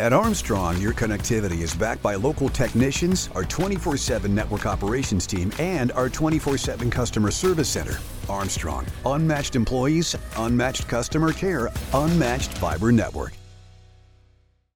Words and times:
At 0.00 0.12
Armstrong, 0.12 0.80
your 0.80 0.92
connectivity 0.92 1.60
is 1.60 1.72
backed 1.72 2.02
by 2.02 2.16
local 2.16 2.48
technicians, 2.48 3.30
our 3.36 3.44
24 3.44 3.96
7 3.96 4.34
network 4.34 4.66
operations 4.66 5.24
team, 5.24 5.52
and 5.60 5.92
our 5.92 6.08
24 6.08 6.58
7 6.58 6.90
customer 6.90 7.30
service 7.30 7.68
center. 7.68 7.98
Armstrong, 8.28 8.84
unmatched 9.06 9.54
employees, 9.54 10.16
unmatched 10.38 10.88
customer 10.88 11.32
care, 11.32 11.70
unmatched 11.92 12.58
fiber 12.58 12.90
network. 12.90 13.34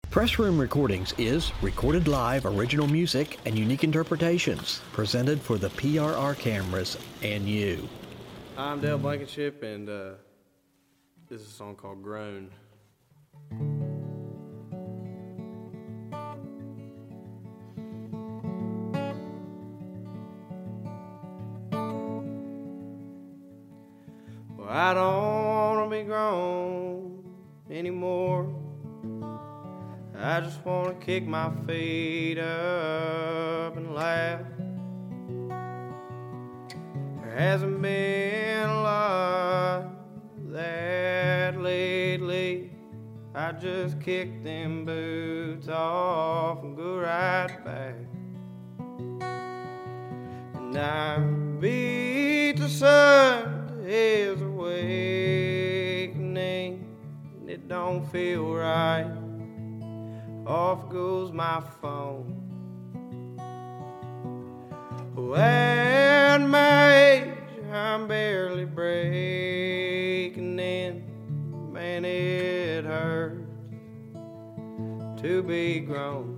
Press 0.09 0.39
Room 0.39 0.57
Recordings 0.57 1.13
is 1.19 1.51
recorded 1.63 2.07
live 2.07 2.47
original 2.47 2.87
music 2.87 3.39
and 3.45 3.59
unique 3.59 3.83
interpretations 3.83 4.83
presented 4.93 5.41
for 5.41 5.59
the 5.59 5.69
PRR 5.71 6.39
cameras 6.39 6.97
and 7.23 7.49
you. 7.49 7.89
I'm 8.57 8.81
Dale 8.81 8.99
Blankenship, 8.99 9.65
and 9.65 9.89
uh, 9.89 10.11
this 11.29 11.41
is 11.41 11.49
a 11.49 11.51
song 11.51 11.75
called 11.75 12.05
Grown. 12.05 12.51
To 30.69 30.95
kick 31.01 31.27
my 31.27 31.51
feet 31.67 32.39
up 32.39 33.75
and 33.75 33.95
laugh. 33.95 34.43
There 37.23 37.35
hasn't 37.35 37.81
been 37.81 38.69
a 38.69 38.83
lot 38.83 39.91
that 40.53 41.59
lately. 41.59 42.71
I 43.35 43.53
just 43.53 43.99
kick 43.99 44.45
them 44.45 44.85
boots 44.85 45.69
off 45.69 46.63
and 46.63 46.77
go 46.77 46.99
right 46.99 47.49
back. 47.65 47.95
And 50.55 50.77
I 50.77 51.19
beat 51.61 52.59
the 52.59 52.69
sun 52.69 53.85
his 53.87 54.43
awakening. 54.43 54.85
It 57.47 57.69
don't 57.69 58.05
feel 58.13 58.53
right. 58.53 59.18
Off 60.49 60.89
goes 60.89 61.31
my 61.31 61.63
phone. 61.83 62.35
At 65.37 66.39
my 66.39 66.95
age, 66.97 67.35
I'm 67.71 68.09
barely 68.09 68.65
breaking 68.65 70.59
in. 70.59 71.05
Man, 71.71 72.07
it 72.07 72.87
hurts 72.87 73.45
to 75.21 75.43
be 75.43 75.81
grown. 75.81 76.38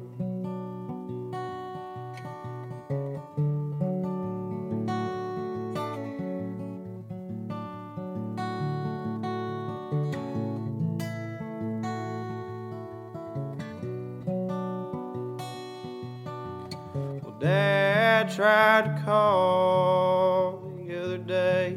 Tried 18.31 18.85
to 18.85 19.03
call 19.05 20.63
the 20.87 21.05
other 21.05 21.19
day, 21.19 21.77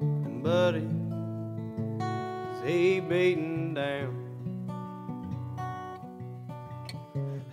and 0.00 0.40
Buddy, 0.40 0.88
is 2.52 2.62
he 2.64 3.00
beaten 3.00 3.74
down? 3.74 4.14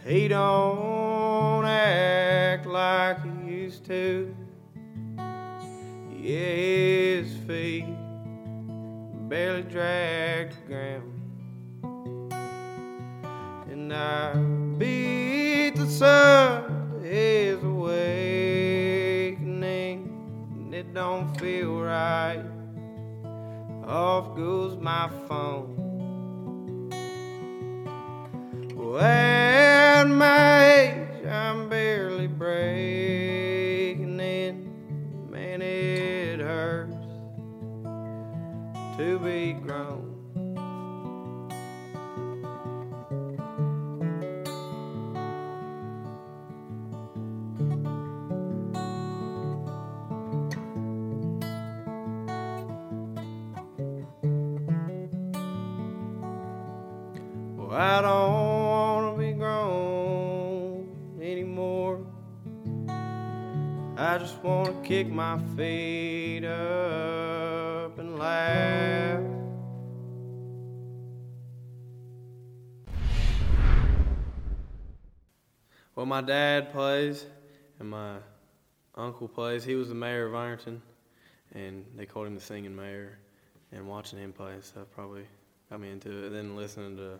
He 0.05 0.27
don't 0.27 1.65
act 1.65 2.67
like 2.67 3.23
he 3.23 3.29
used 3.51 3.83
to. 3.85 4.35
Yeah, 5.17 6.37
his 6.37 7.35
feet 7.47 7.87
barely 9.29 9.63
drag 9.63 10.53
and 20.71 20.79
it 20.79 20.93
don't 20.93 21.37
feel 21.37 21.81
right. 21.81 22.45
Off 23.85 24.37
goes 24.37 24.77
my 24.77 25.09
phone. 25.27 26.87
Well, 28.73 28.97
at 28.99 30.05
my 30.05 30.65
age, 30.65 31.25
I'm 31.25 31.67
barely 31.67 32.27
breaking 32.27 34.17
in. 34.21 35.29
Man, 35.29 35.61
it 35.61 36.39
hurts 36.39 36.95
to 38.97 39.19
be 39.19 39.51
grown. 39.51 40.10
Kick 64.91 65.09
my 65.09 65.39
feet 65.55 66.43
up 66.43 67.97
and 67.97 68.19
laugh. 68.19 69.23
Well, 75.95 76.05
my 76.05 76.19
dad 76.19 76.73
plays 76.73 77.25
and 77.79 77.89
my 77.89 78.17
uncle 78.93 79.29
plays. 79.29 79.63
He 79.63 79.75
was 79.75 79.87
the 79.87 79.95
mayor 79.95 80.25
of 80.25 80.35
Ironton, 80.35 80.81
and 81.53 81.85
they 81.95 82.05
called 82.05 82.27
him 82.27 82.35
the 82.35 82.41
singing 82.41 82.75
mayor. 82.75 83.17
And 83.71 83.87
watching 83.87 84.19
him 84.19 84.33
play 84.33 84.51
and 84.51 84.63
stuff 84.63 84.87
probably 84.93 85.23
got 85.69 85.79
me 85.79 85.89
into 85.89 86.09
it. 86.09 86.25
And 86.25 86.35
then 86.35 86.57
listening 86.57 86.97
to 86.97 87.17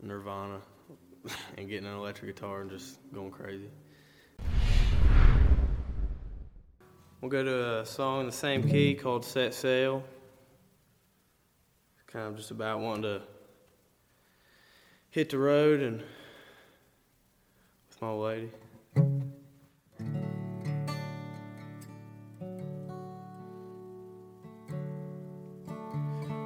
Nirvana 0.00 0.62
and 1.58 1.68
getting 1.68 1.86
an 1.86 1.96
electric 1.96 2.34
guitar 2.34 2.62
and 2.62 2.70
just 2.70 2.96
going 3.12 3.30
crazy. 3.30 3.68
We'll 7.24 7.30
go 7.30 7.42
to 7.42 7.80
a 7.80 7.86
song 7.86 8.20
in 8.20 8.26
the 8.26 8.32
same 8.32 8.62
key 8.68 8.94
called 8.94 9.24
Set 9.24 9.54
Sail. 9.54 10.04
It's 11.94 12.02
kind 12.12 12.26
of 12.26 12.36
just 12.36 12.50
about 12.50 12.80
wanting 12.80 13.04
to 13.04 13.22
hit 15.08 15.30
the 15.30 15.38
road 15.38 15.80
and 15.80 16.02
with 17.88 18.02
my 18.02 18.12
lady. 18.12 18.50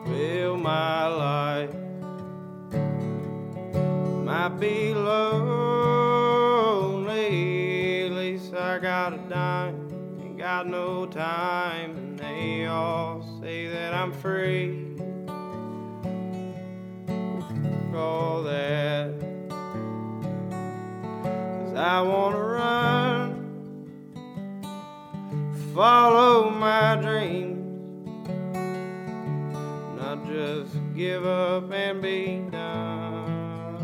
Well, 0.06 0.56
my 0.58 1.06
life 1.08 1.74
might 4.24 4.60
be 4.60 4.94
lonely. 4.94 5.67
Got 10.58 10.66
no 10.66 11.06
time, 11.06 11.96
and 11.96 12.18
they 12.18 12.66
all 12.66 13.24
say 13.40 13.68
that 13.68 13.94
I'm 13.94 14.10
free. 14.10 14.96
All 17.94 18.42
that, 18.42 19.12
'Cause 21.20 21.74
I 21.76 22.02
wanna 22.02 22.40
run, 22.40 23.30
follow 25.76 26.50
my 26.50 26.96
dreams 26.96 28.00
not 29.96 30.26
just 30.26 30.76
give 30.96 31.24
up 31.24 31.70
and 31.70 32.02
be 32.02 32.40
done. 32.50 33.76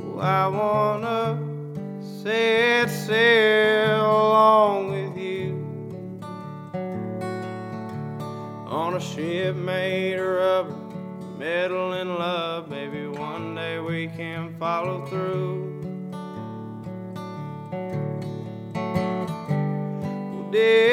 Oh, 0.00 0.18
I 0.18 0.46
wanna 0.48 1.47
set 2.22 2.90
sail 2.90 4.00
along 4.00 4.90
with 4.90 5.16
you 5.16 5.54
on 8.66 8.94
a 8.94 9.00
ship 9.00 9.54
made 9.54 10.18
of 10.18 10.26
rubber, 10.26 10.74
metal 11.38 11.92
and 11.92 12.10
love. 12.10 12.68
Maybe 12.68 13.06
one 13.06 13.54
day 13.54 13.78
we 13.78 14.08
can 14.08 14.56
follow 14.58 15.06
through. 15.06 15.78
We'll 20.32 20.50
disappear 20.50 20.87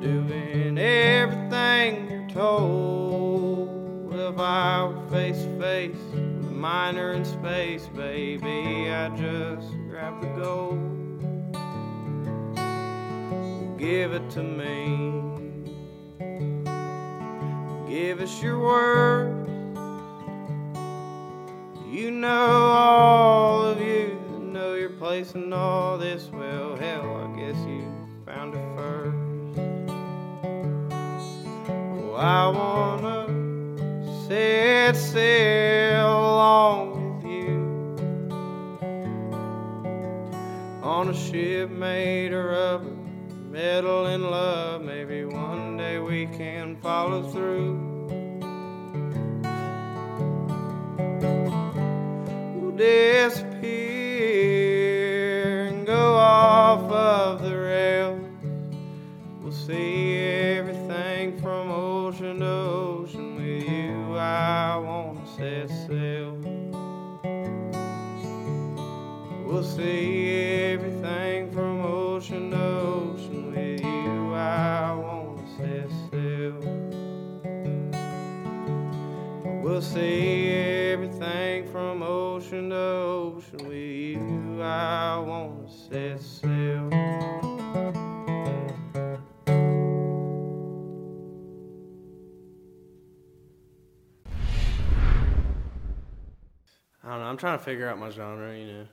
Doing 0.00 0.78
everything 0.78 2.10
you're 2.10 2.28
told. 2.28 4.12
If 4.12 4.38
I 4.38 4.84
were 4.84 5.08
face 5.08 5.42
to 5.42 5.58
face 5.58 5.96
with 6.12 6.46
a 6.48 6.52
miner 6.52 7.12
in 7.12 7.24
space, 7.24 7.86
baby, 7.88 8.90
I 8.90 9.08
just 9.16 9.72
grab 9.88 10.20
the 10.20 10.28
gold. 10.42 10.96
Give 13.78 14.12
it 14.12 14.28
to 14.30 14.42
me. 14.42 15.26
Give 17.88 18.20
us 18.20 18.42
your 18.42 18.58
word. 18.58 19.46
You 21.88 22.10
know 22.10 22.28
all 22.28 23.64
of 23.64 23.80
you 23.80 24.18
know 24.42 24.74
your 24.74 24.90
place 24.90 25.32
in 25.32 25.52
all 25.52 25.96
this. 25.96 26.25
Sail 35.16 36.10
along 36.34 36.80
with 36.92 37.24
you 37.24 37.56
on 40.82 41.08
a 41.08 41.14
ship 41.14 41.70
made 41.70 42.34
of 42.34 42.44
rubber, 42.44 42.96
metal 43.50 44.04
and 44.04 44.24
love. 44.24 44.82
Maybe 44.82 45.24
one 45.24 45.78
day 45.78 45.98
we 45.98 46.26
can 46.26 46.76
follow 46.82 47.22
through. 47.32 47.78
We'll 52.60 52.76
disappear 52.76 53.95
see 69.76 70.30
everything 70.72 71.50
from 71.50 71.84
ocean 71.84 72.50
to 72.50 72.56
ocean 72.56 73.52
with 73.52 73.84
you. 73.84 74.32
I 74.32 74.94
wanna 74.94 75.46
set 75.58 75.90
sail. 76.10 76.58
We'll 79.62 79.82
see 79.82 80.48
everything 80.48 81.70
from 81.70 82.02
ocean 82.02 82.70
to 82.70 82.76
ocean 82.76 83.68
with 83.68 83.74
you. 83.74 84.62
I 84.62 85.18
wanna 85.18 85.68
set 85.68 86.22
sail. 86.22 86.88
I 97.04 97.08
don't 97.10 97.20
know. 97.20 97.26
I'm 97.26 97.36
trying 97.36 97.58
to 97.58 97.64
figure 97.64 97.86
out 97.90 97.98
my 97.98 98.08
genre, 98.08 98.56
you 98.56 98.66
know. 98.66 98.86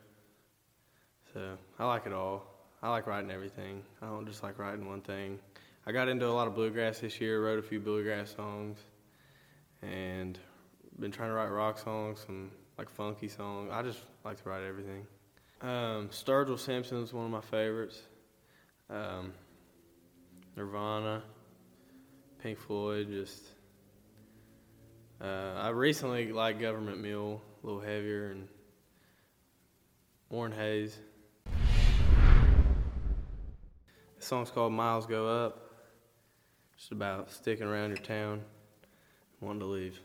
So 1.34 1.58
I 1.80 1.86
like 1.86 2.06
it 2.06 2.14
all. 2.14 2.46
I 2.84 2.90
like 2.90 3.08
writing 3.08 3.32
everything. 3.32 3.82
I 4.02 4.08
don't 4.08 4.28
just 4.28 4.44
like 4.44 4.60
writing 4.60 4.88
one 4.88 5.02
thing. 5.02 5.40
I 5.88 5.92
got 5.92 6.08
into 6.08 6.28
a 6.28 6.32
lot 6.32 6.48
of 6.48 6.54
bluegrass 6.54 7.00
this 7.00 7.20
year. 7.20 7.44
Wrote 7.44 7.58
a 7.58 7.64
few 7.64 7.80
bluegrass 7.80 8.36
songs, 8.36 8.78
and 9.82 10.38
been 11.00 11.12
trying 11.12 11.30
to 11.30 11.34
write 11.34 11.48
rock 11.48 11.80
songs, 11.80 12.24
some 12.26 12.52
like 12.78 12.90
funky 12.90 13.28
songs. 13.28 13.72
I 13.74 13.82
just 13.82 14.00
like 14.24 14.42
to 14.44 14.50
write 14.50 14.64
everything. 14.64 15.08
Um, 15.62 16.10
Sturgill 16.10 17.04
is 17.04 17.14
one 17.14 17.26
of 17.26 17.32
my 17.32 17.42
favorites. 17.42 18.02
Um, 18.90 19.34
Nirvana, 20.56 21.24
Pink 22.44 22.60
Floyd, 22.60 23.08
just. 23.10 23.44
Uh, 25.20 25.54
I 25.56 25.70
recently 25.70 26.32
like 26.32 26.60
Government 26.60 27.02
Mule, 27.02 27.42
a 27.64 27.66
little 27.66 27.82
heavier, 27.82 28.32
and 28.32 28.48
Warren 30.30 30.52
Haynes. 30.52 31.00
The 34.24 34.28
song's 34.30 34.52
called 34.52 34.72
Miles 34.72 35.06
To 35.06 35.12
Go. 35.12 35.54
Just 36.78 36.94
about 36.94 37.30
sticking 37.30 37.68
around 37.68 37.90
your 37.90 37.98
town, 37.98 38.42
wanting 39.42 39.60
to 39.60 39.66
leave. 39.66 40.00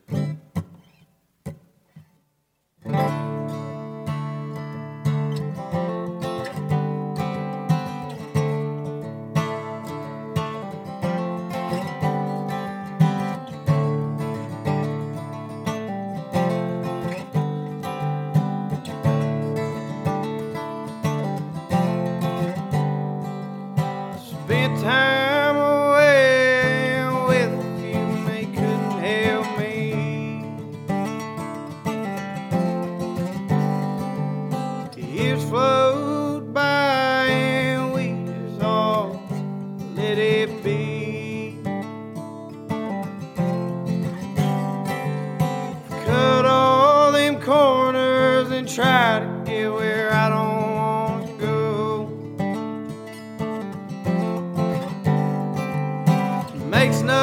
Makes 56.79 57.03
no 57.03 57.18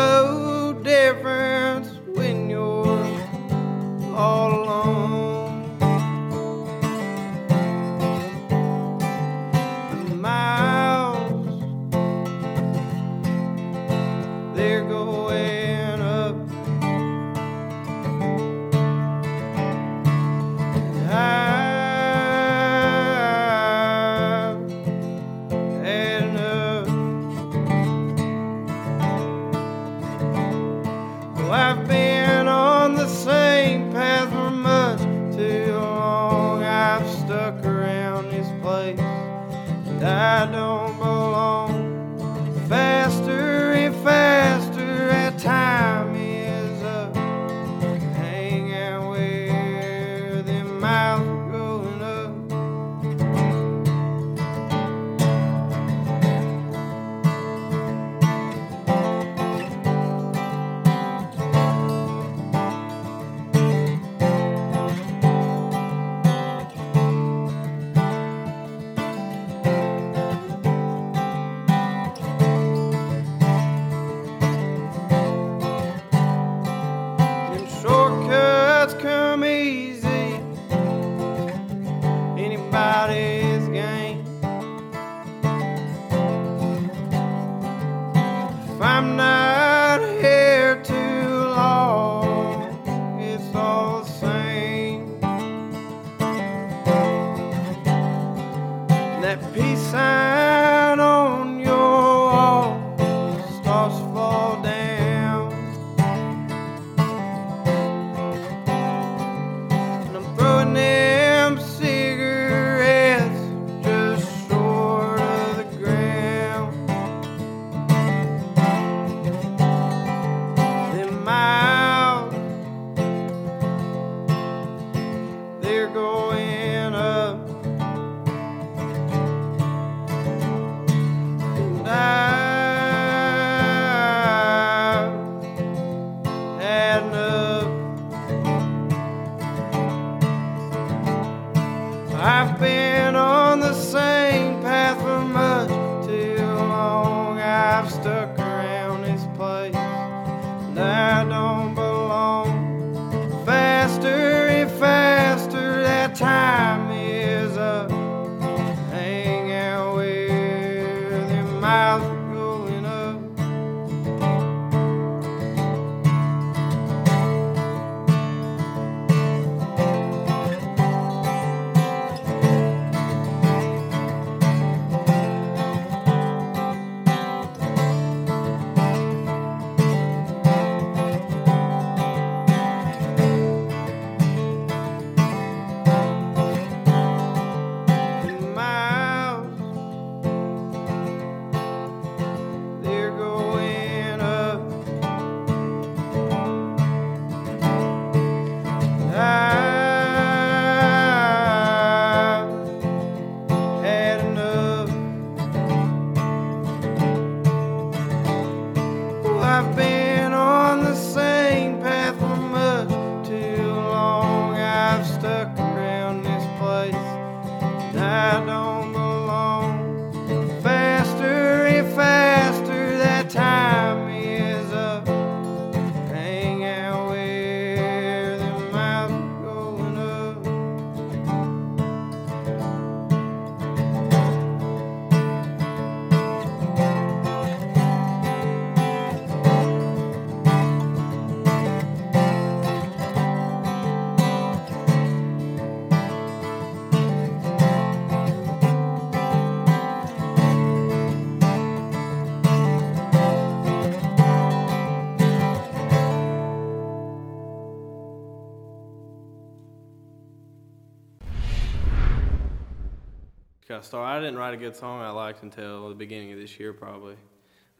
Got 263.76 263.84
started. 263.84 264.08
I 264.08 264.20
didn't 264.22 264.38
write 264.38 264.54
a 264.54 264.58
good 264.58 264.78
song 264.78 265.02
I 265.02 265.10
liked 265.10 265.44
until 265.44 265.90
the 265.90 265.96
beginning 265.96 266.32
of 266.32 266.40
this 266.40 266.58
year, 266.58 266.72
probably. 266.72 267.18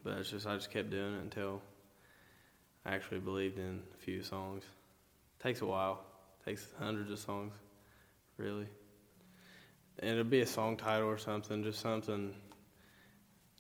But 0.04 0.18
it's 0.18 0.30
just 0.30 0.46
I 0.46 0.56
just 0.56 0.70
kept 0.70 0.90
doing 0.90 1.14
it 1.14 1.22
until 1.22 1.62
I 2.86 2.94
actually 2.94 3.22
believed 3.22 3.58
in 3.60 3.82
a 3.94 3.98
few 4.04 4.22
songs. 4.22 4.66
takes 5.42 5.62
a 5.62 5.66
while. 5.66 6.04
takes 6.44 6.68
hundreds 6.78 7.12
of 7.12 7.20
songs, 7.20 7.54
really. 8.36 8.68
And 10.00 10.12
it'll 10.12 10.26
be 10.26 10.42
a 10.42 10.46
song 10.46 10.76
title 10.76 11.08
or 11.08 11.18
something, 11.18 11.64
just 11.64 11.80
something, 11.80 12.36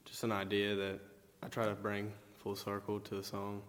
just 0.04 0.25
an 0.25 0.34
idea 0.34 0.75
that 0.75 1.00
I 1.42 1.48
try 1.48 1.68
to 1.68 1.74
bring 1.74 2.12
full 2.34 2.58
circle 2.58 3.00
to 3.00 3.20
a 3.20 3.24
song. 3.24 3.62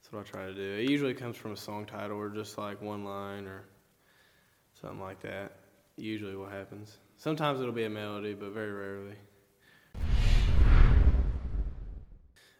That's 0.00 0.10
what 0.14 0.20
I 0.20 0.30
try 0.30 0.46
to 0.46 0.54
do. 0.54 0.78
It 0.82 0.88
usually 0.88 1.12
comes 1.12 1.36
from 1.36 1.52
a 1.52 1.58
song 1.58 1.84
title 1.84 2.16
or 2.16 2.30
just 2.30 2.56
like 2.56 2.80
one 2.80 3.04
line 3.04 3.44
or 3.44 3.66
something 4.80 5.00
like 5.00 5.20
that. 5.20 5.58
Usually 5.98 6.36
what 6.36 6.52
happens. 6.52 6.96
Sometimes 7.22 7.60
it'll 7.60 7.70
be 7.70 7.84
a 7.84 7.88
melody, 7.88 8.34
but 8.34 8.50
very 8.50 8.72
rarely. 8.72 9.14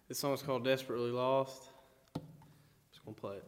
This 0.07 0.21
song's 0.21 0.41
called 0.41 0.65
Desperately 0.65 1.11
Lost. 1.11 1.65
Just 2.93 3.05
gonna 3.05 3.17
play 3.17 3.39
it. 3.39 3.45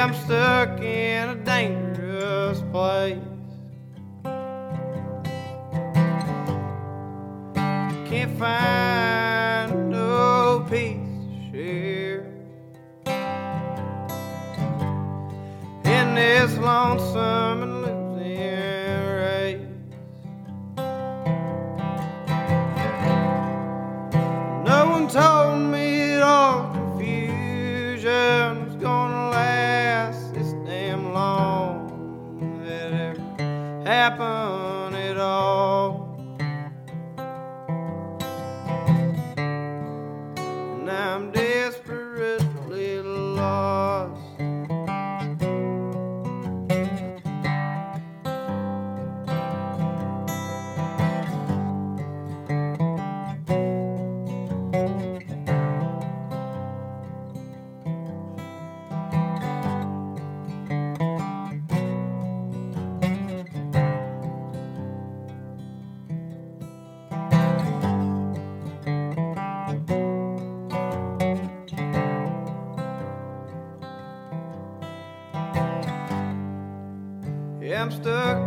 I'm 0.00 0.14
stuck 0.14 0.80
in 0.80 1.28
a 1.28 1.34
dangerous 1.34 2.62
place. 2.70 3.18
Can't 8.08 8.38
find 8.38 9.90
no 9.90 10.64
peace 10.70 10.96
to 11.26 11.50
share. 11.50 12.20
In 15.84 16.14
this 16.14 16.56
lonesome 16.58 17.57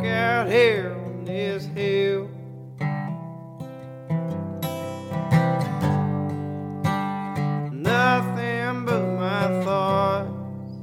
Out 0.04 0.50
here 0.50 0.98
on 1.06 1.26
this 1.26 1.66
hill. 1.66 2.28
Nothing 7.72 8.86
but 8.86 9.04
my 9.20 9.64
thoughts. 9.64 10.74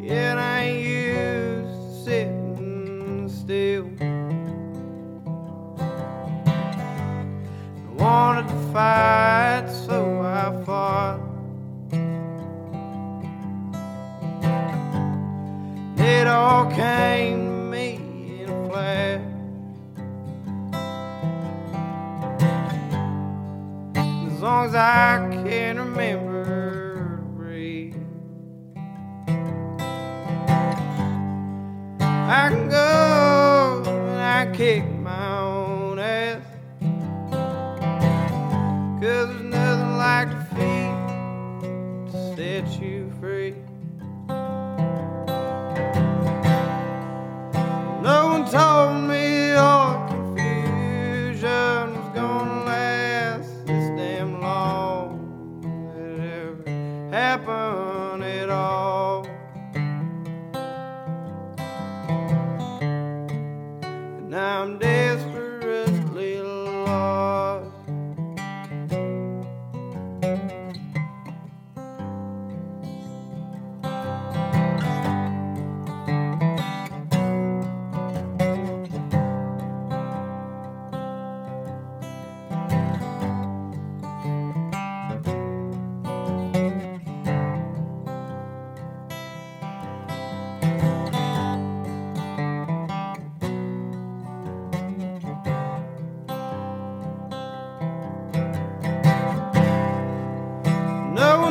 Yet 0.00 0.38
I 0.38 0.62
ain't 0.62 0.82
used 0.86 1.76
to 1.76 2.04
sitting 2.04 3.28
still. 3.28 3.90
I 7.76 7.90
wanted 8.02 8.48
to 8.48 8.56
fight, 8.72 9.11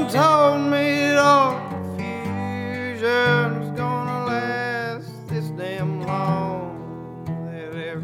Told 0.10 0.62
me 0.70 1.08
that 1.10 1.18
all 1.18 1.70
confusion 1.70 3.60
was 3.60 3.70
gonna 3.80 4.26
last 4.26 5.28
this 5.30 5.46
damn 5.52 6.02
long. 6.02 7.24
That 7.46 7.76
ever 7.76 8.04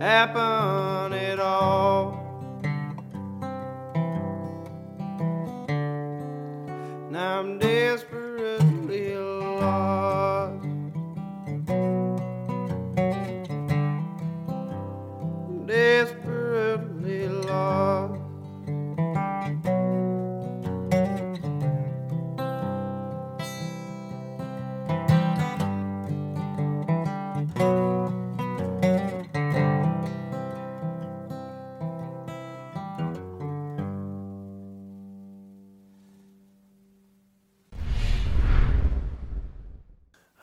happened 0.00 1.13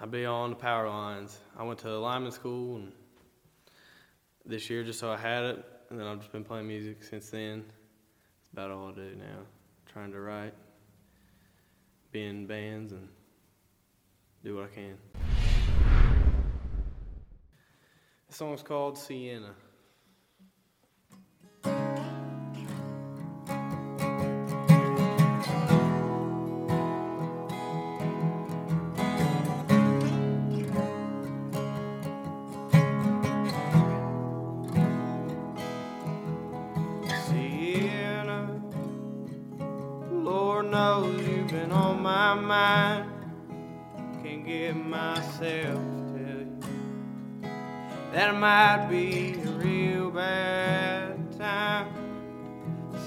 I 0.01 0.07
be 0.07 0.25
on 0.25 0.49
the 0.49 0.55
power 0.55 0.89
lines. 0.89 1.37
I 1.55 1.61
went 1.61 1.77
to 1.81 1.95
lineman 1.99 2.31
school 2.31 2.77
and 2.77 2.91
this 4.43 4.67
year 4.67 4.83
just 4.83 4.99
so 4.99 5.11
I 5.11 5.17
had 5.17 5.43
it, 5.43 5.63
and 5.91 5.99
then 5.99 6.07
I've 6.07 6.17
just 6.17 6.31
been 6.31 6.43
playing 6.43 6.67
music 6.67 7.03
since 7.03 7.29
then. 7.29 7.65
It's 7.67 8.51
about 8.51 8.71
all 8.71 8.89
I 8.89 8.93
do 8.93 9.15
now. 9.15 9.45
Trying 9.93 10.11
to 10.13 10.19
write, 10.19 10.55
be 12.11 12.25
in 12.25 12.47
bands, 12.47 12.93
and 12.93 13.09
do 14.43 14.55
what 14.55 14.71
I 14.71 14.73
can. 14.73 14.97
The 18.27 18.33
song's 18.33 18.63
called. 18.63 18.97
Sienna, 18.97 19.53
Can't 44.31 44.45
get 44.45 44.75
myself 44.77 45.83
to 46.13 46.17
you 46.17 47.49
that 48.13 48.33
might 48.33 48.87
be 48.89 49.33
a 49.33 49.49
real 49.59 50.09
bad 50.09 51.37
time. 51.37 51.93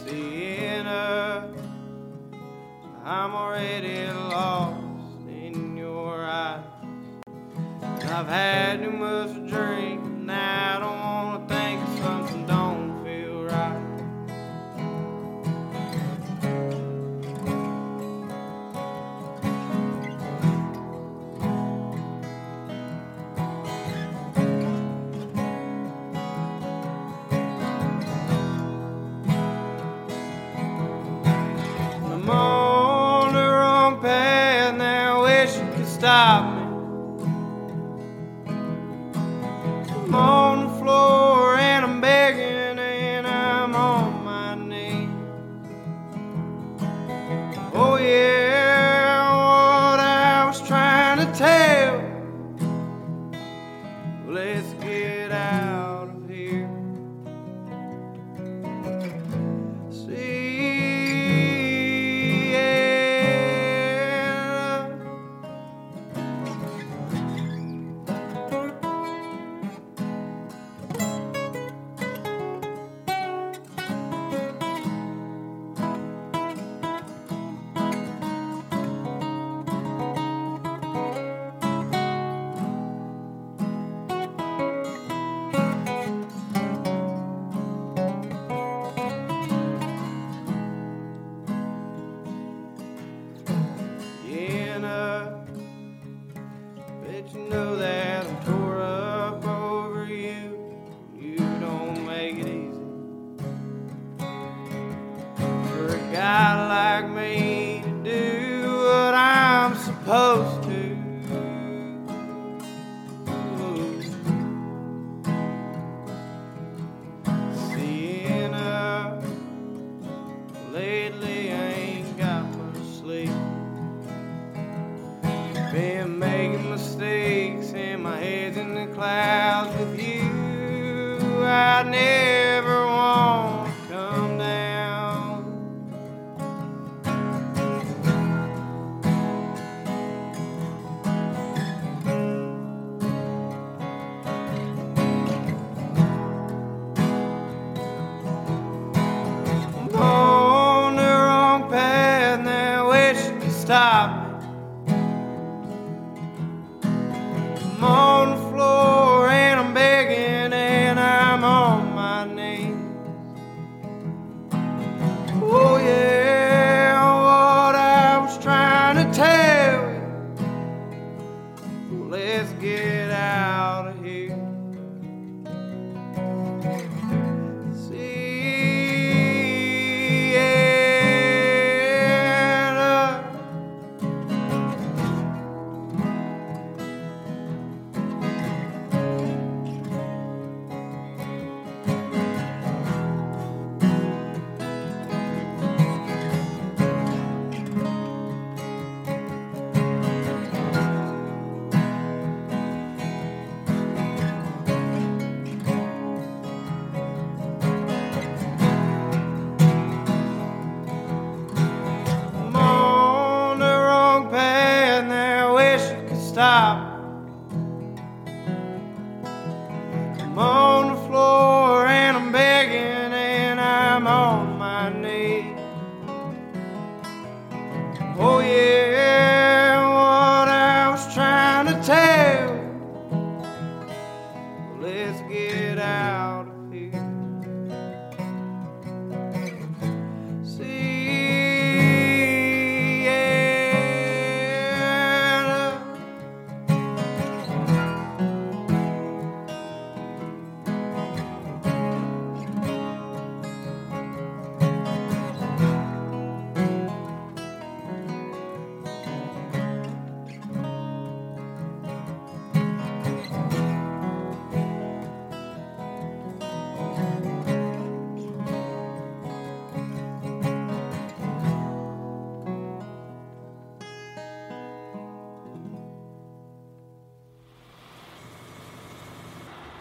Sienna, 0.04 1.50
I'm 3.02 3.34
already 3.34 4.06
lost 4.12 5.26
in 5.26 5.78
your 5.78 6.26
eyes. 6.26 6.62
I've 8.02 8.28
had 8.28 8.82
too 8.82 8.90
much 8.90 9.32
to 9.32 9.48
drink, 9.48 10.04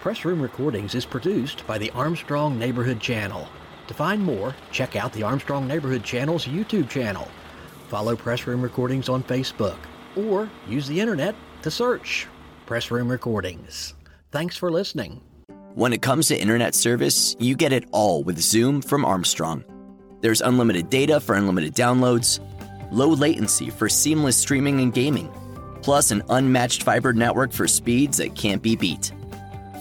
Press 0.04 0.26
Room 0.26 0.42
Recordings 0.42 0.96
is 0.96 1.06
produced 1.06 1.66
by 1.66 1.78
the 1.78 1.89
Armstrong 1.92 2.60
Neighborhood 2.60 3.00
Channel. 3.00 3.48
To 3.88 3.94
find 3.94 4.22
more, 4.22 4.54
check 4.70 4.98
out 4.98 5.13
the 5.13 5.24
Armstrong 5.24 5.66
Neighborhood 5.66 6.04
Channel's 6.04 6.46
YouTube 6.46 6.89
channel. 6.89 7.30
Follow 7.88 8.13
Press 8.18 8.46
Room 8.46 8.62
Recordings 8.62 9.08
on 9.08 9.24
Facebook 9.24 9.78
or 10.18 10.50
use 10.68 10.89
the 10.89 11.00
internet 11.00 11.36
to 11.62 11.72
search 11.72 12.28
Press 12.66 12.92
Room 12.92 13.08
Recordings. 13.08 13.94
Thanks 14.30 14.58
for 14.58 14.70
listening. 14.70 15.22
When 15.74 15.94
it 15.94 16.02
comes 16.02 16.28
to 16.28 16.38
internet 16.38 16.76
service, 16.76 17.38
you 17.39 17.56
get 17.56 17.72
it 17.72 17.86
all 17.94 18.26
with 18.26 18.42
Zoom 18.42 18.82
from 18.82 19.06
Armstrong. 19.06 19.63
There's 20.20 20.42
unlimited 20.42 20.89
data 20.89 21.22
for 21.22 21.36
unlimited 21.36 21.76
downloads, 21.76 22.42
low 22.92 23.08
latency 23.08 23.70
for 23.70 23.88
seamless 23.88 24.36
streaming 24.36 24.82
and 24.82 24.94
gaming, 24.94 25.32
plus 25.82 26.12
an 26.12 26.24
unmatched 26.28 26.84
fiber 26.84 27.13
network 27.13 27.54
for 27.54 27.70
speeds 27.70 28.18
that 28.18 28.36
can't 28.36 28.62
be 28.62 28.76
beat. 28.76 29.13